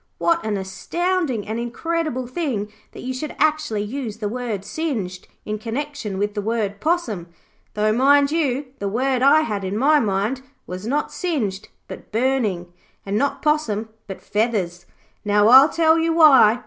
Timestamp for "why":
16.13-16.59